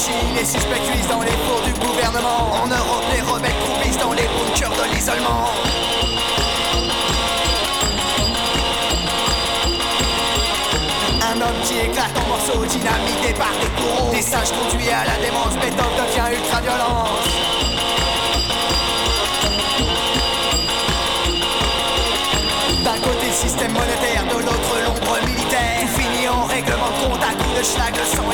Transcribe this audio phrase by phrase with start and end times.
[0.00, 2.52] Chine, les suspects cuisent dans les fours du gouvernement.
[2.62, 5.50] En Europe, les rebelles croupissent dans les bunkers de l'isolement.
[11.20, 14.10] Un homme qui éclate en morceaux, dynamité par des courants.
[14.10, 17.60] Des sages conduits à la démence, Beethoven devient ultra-violence.
[23.32, 25.88] système monétaire, de l'autre l'ombre militaire.
[25.96, 28.30] Finit en règlement compte à coups de schlag, le sang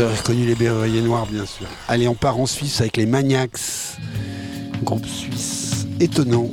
[0.00, 1.66] J'ai aurez reconnu les Berruriers Noirs, bien sûr.
[1.86, 3.98] Allez, on part en Suisse avec les Maniacs,
[4.82, 6.48] groupe suisse étonnant.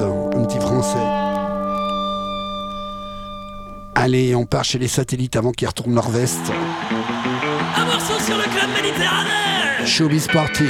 [0.00, 0.96] Un petit français.
[3.94, 6.40] Allez, on part chez les satellites avant qu'ils retournent nord-est.
[7.76, 10.64] Un morceau sur le club méditerranéen Showbiz Party.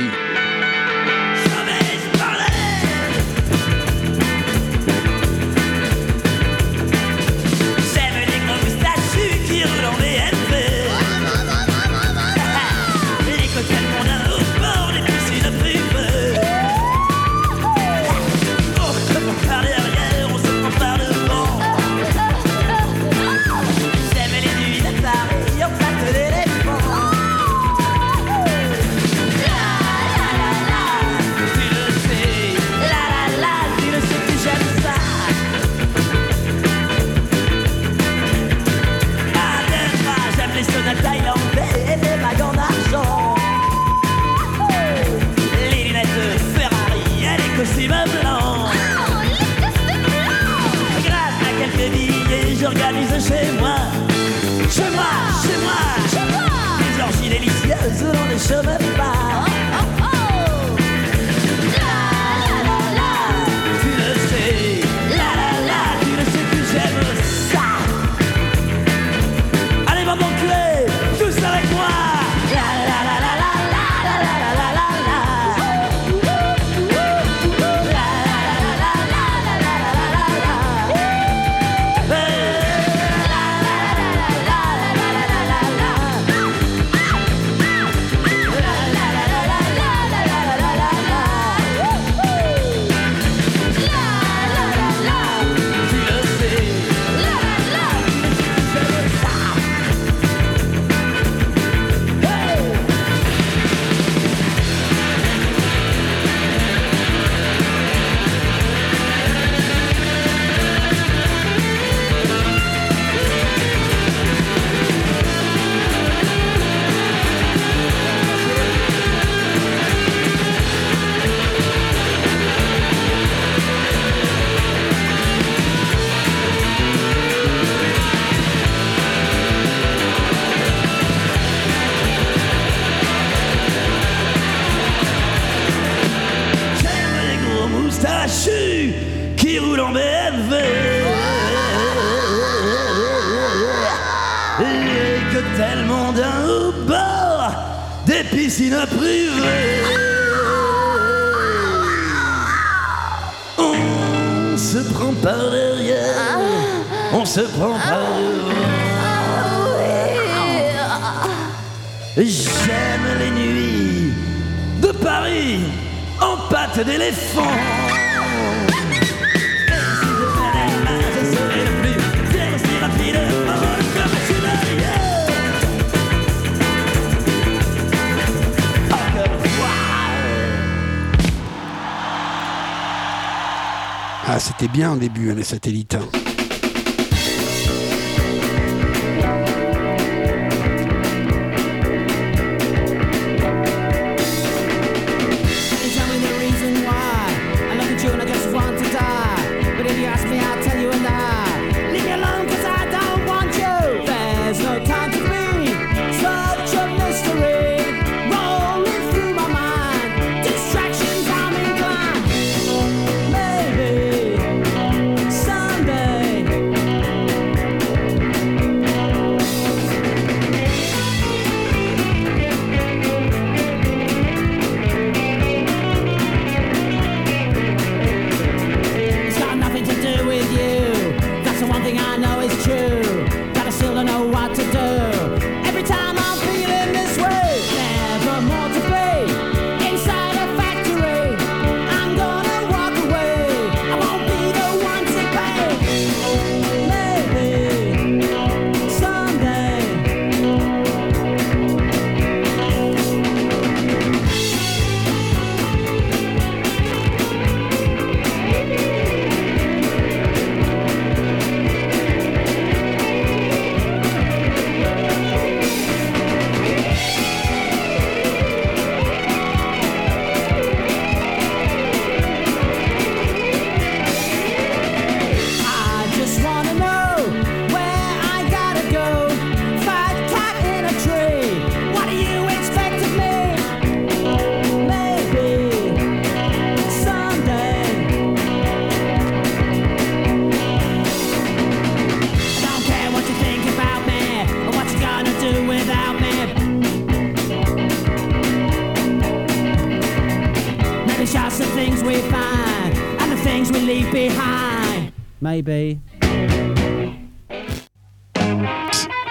[305.52, 306.00] Maybe.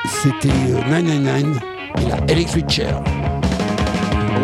[0.05, 0.49] C'était
[0.87, 1.59] 999
[1.97, 3.01] et la Electric Chair.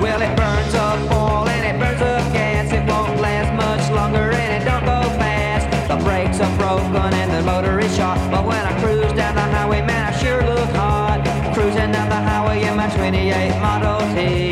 [0.02, 2.74] Well, it burns up oil and it burns up gas.
[2.74, 5.68] It won't last much longer and it don't go fast.
[5.88, 8.18] The brakes are broken and the motor is shot.
[8.32, 11.22] But when I cruise down the highway, man, I sure look hot.
[11.54, 14.47] Cruising down the highway in my 28 Model T.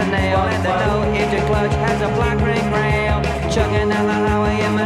[0.00, 3.20] a nail, and the no hitch clutch has a black ring rail.
[3.52, 4.78] Chugging out the I am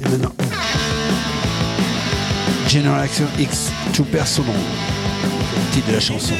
[0.00, 0.32] Et maintenant.
[2.68, 4.54] Generation X, tout personnel.
[5.72, 6.34] Titre de la chanson.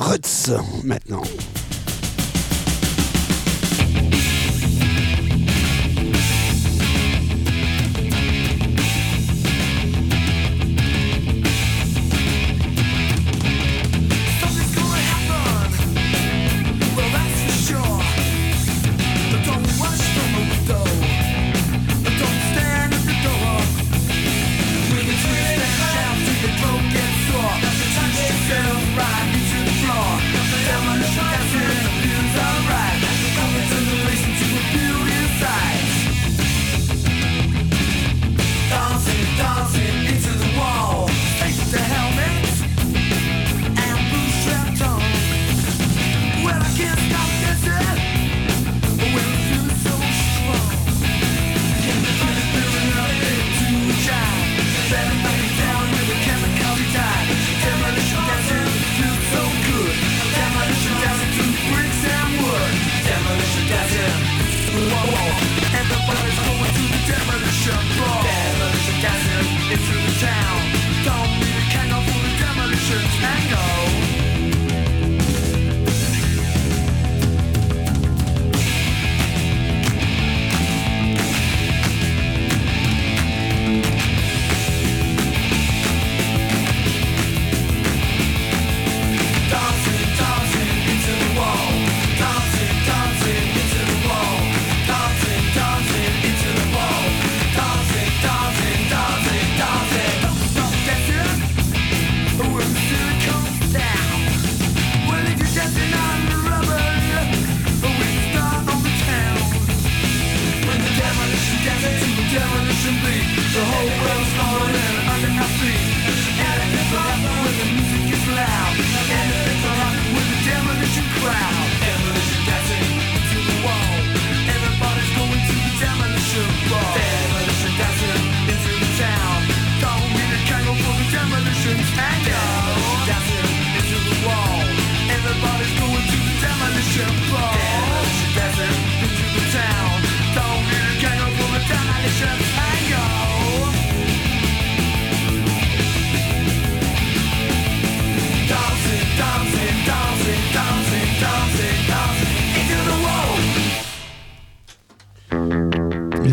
[0.00, 0.50] Rutz.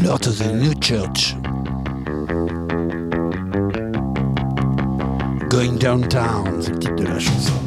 [0.08, 1.36] Lord of the New Church.
[5.50, 7.67] Going Downtown, c'est le titre de la chanson.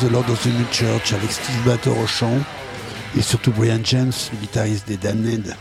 [0.00, 2.38] The Lord of the New Church avec Steve Bator au chant
[3.16, 5.56] et surtout Brian James, le guitariste des Damned.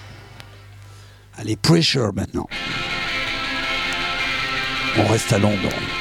[1.38, 2.48] Allez, Pressure maintenant.
[4.98, 5.97] On reste à Londres.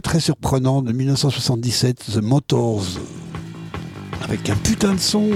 [0.00, 2.84] très surprenant de 1977, The Motors,
[4.22, 5.30] avec un putain de son.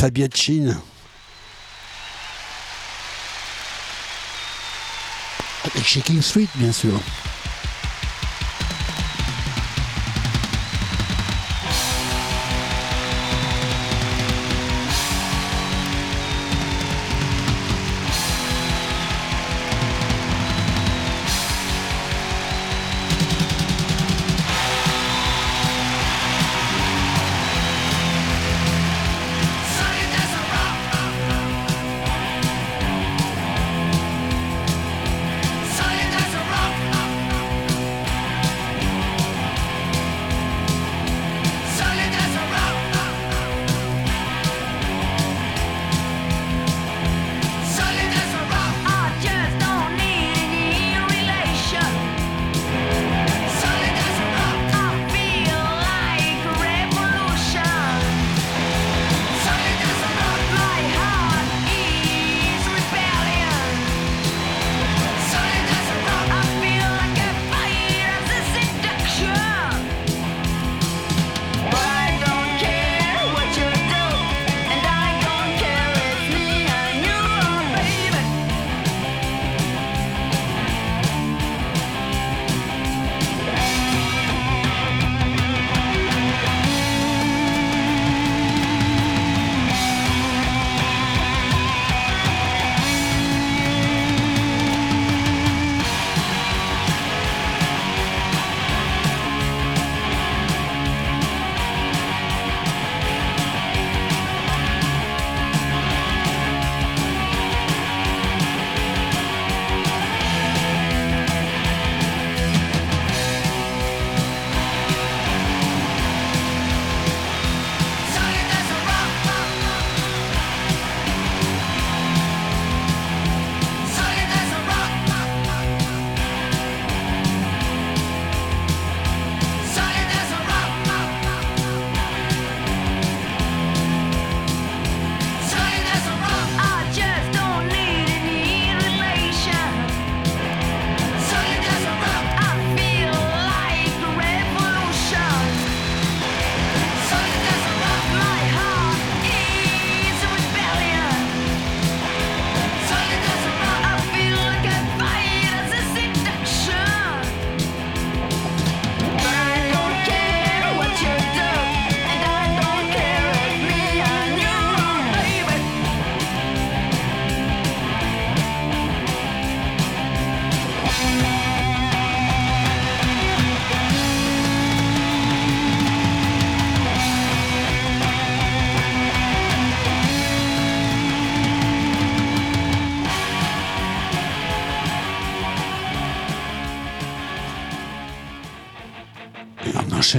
[0.00, 0.80] Fabiacin.
[5.66, 6.98] Avec Shaking Street, bien sûr.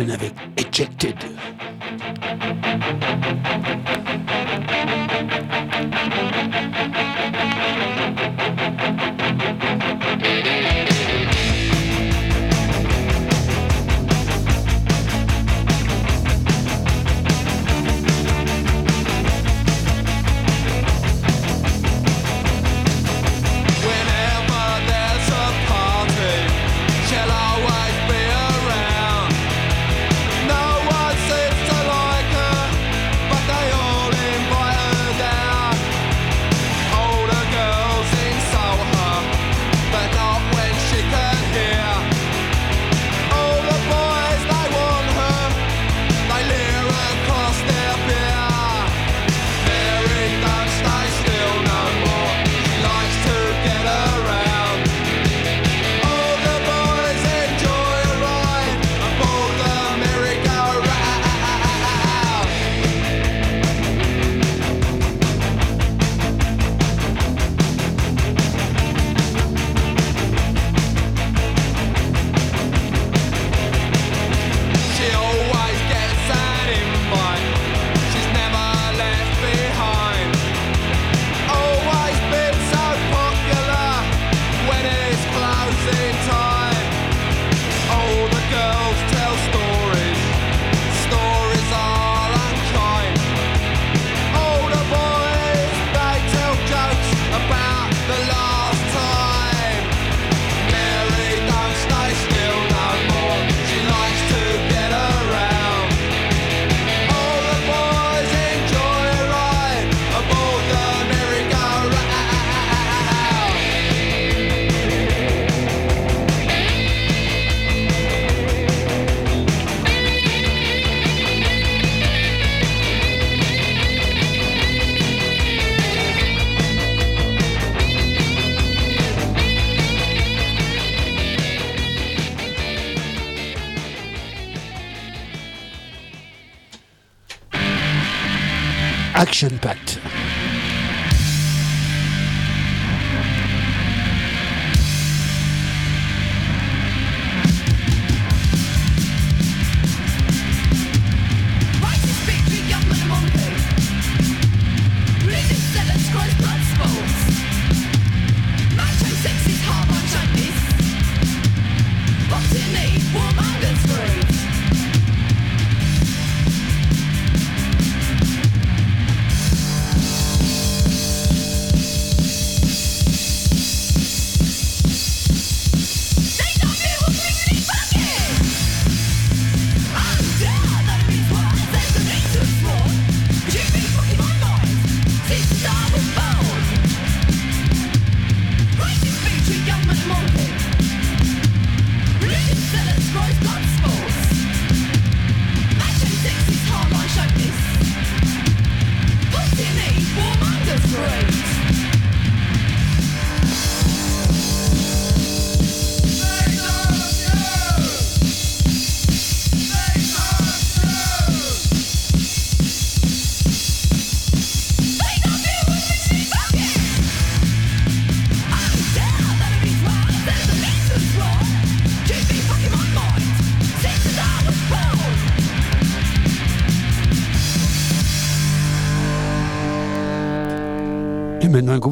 [0.07, 0.31] n'avais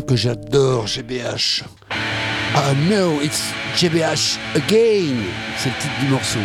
[0.09, 1.63] que j'adore, GBH.
[2.55, 5.21] Ah no, it's GBH again,
[5.55, 6.39] c'est le titre du morceau.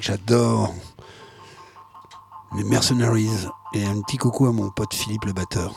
[0.00, 0.74] J'adore.
[2.56, 3.46] Les Mercenaries.
[3.74, 5.72] Et un petit coucou à mon pote Philippe le batteur.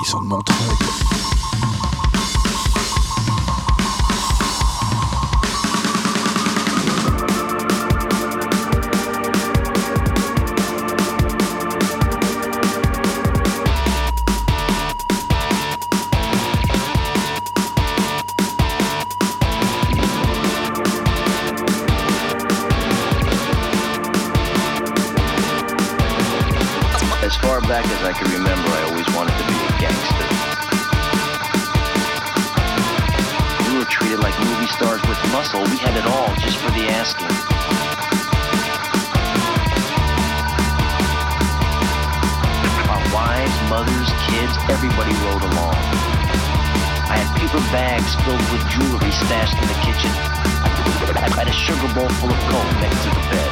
[0.00, 1.39] Ils sont de Montreuil.
[27.70, 30.26] Back as I can remember, I always wanted to be a gangster.
[33.70, 35.62] We were treated like movie stars with muscle.
[35.70, 37.30] We had it all just for the asking.
[42.90, 45.78] Our wives, mothers, kids, everybody rode along.
[47.06, 50.10] I had paper bags filled with jewelry stashed in the kitchen.
[51.14, 53.49] I had a sugar bowl full of coke next to the bed.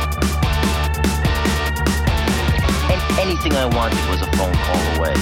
[3.29, 5.13] Anything I wanted was a phone call away.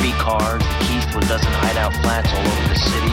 [0.00, 3.12] Three cars, keys to a dozen hideout flats all over the city.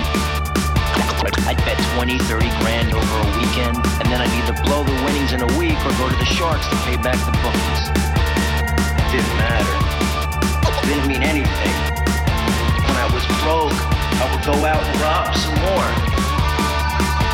[1.43, 5.35] I'd bet 20, 30 grand over a weekend, and then I'd either blow the winnings
[5.35, 7.81] in a week or go to the Sharks to pay back the bookies.
[9.11, 9.75] Didn't matter.
[10.87, 11.75] Didn't mean anything.
[12.79, 15.89] When I was broke, I would go out and rob some more.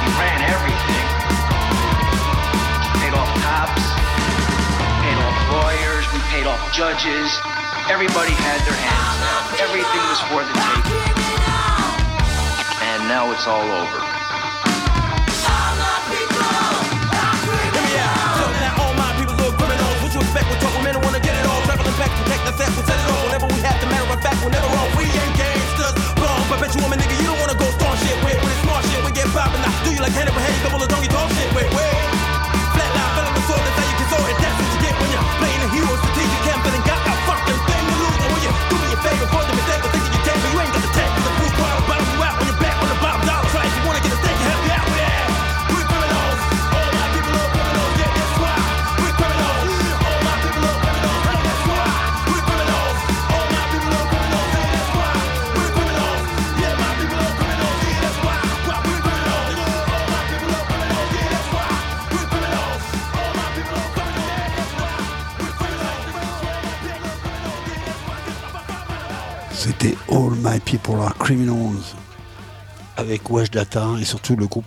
[0.01, 1.05] We ran everything.
[2.97, 3.85] Paid off cops,
[5.05, 5.90] paid off lawyers,
[6.31, 7.27] paid off judges.
[7.91, 9.59] Everybody had their hands.
[9.59, 11.11] Everything was for the taking.
[12.87, 13.99] And now it's all over.
[18.63, 19.97] Now all my people are criminals.
[19.99, 20.23] What you
[70.77, 71.83] Pour la Criminals
[72.95, 74.65] avec wesh Data et surtout le groupe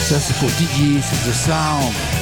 [0.00, 2.15] Ça c'est pour Didier, c'est The Sound.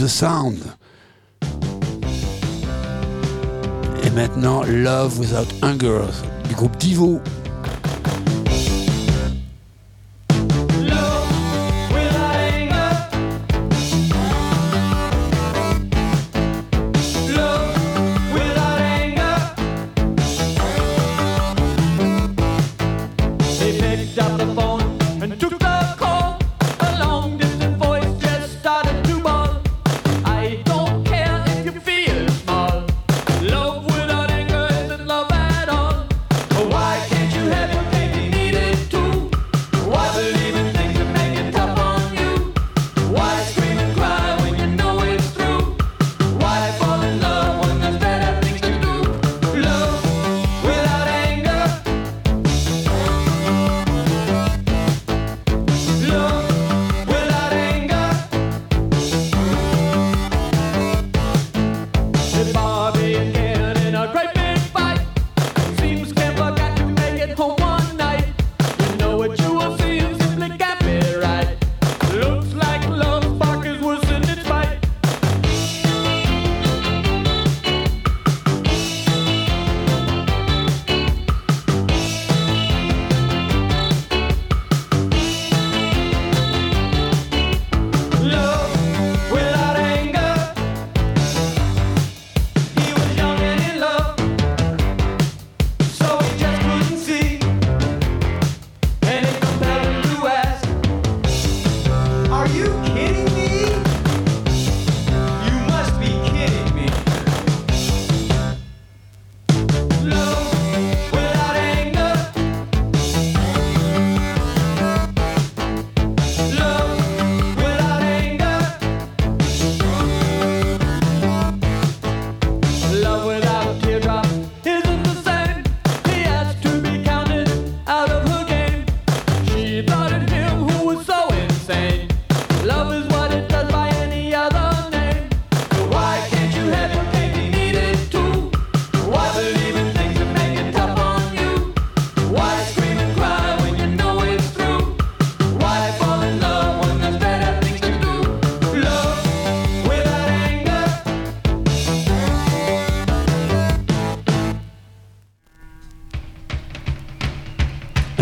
[0.00, 0.58] the Sound.
[4.02, 6.06] Et maintenant Love Without Hunger
[6.48, 7.20] du groupe Divo.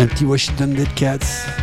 [0.03, 1.62] Un petit Washington Dead Cats.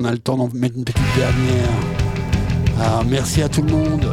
[0.00, 1.68] On a le temps d'en mettre une petite dernière.
[2.80, 4.06] Alors, merci à tout le monde.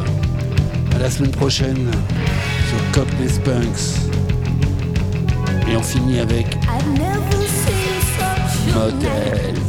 [0.96, 1.92] À la semaine prochaine
[2.68, 4.10] sur Cockney Spunks.
[5.70, 6.58] Et on finit avec
[8.74, 9.65] Motel.